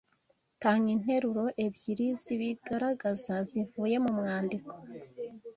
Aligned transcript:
Tanga 0.61 0.87
interuro 0.97 1.45
ebyiri 1.65 2.07
zibigaragaza 2.23 3.35
zivuye 3.49 3.95
mu 4.05 4.11
mwandiko 4.17 4.73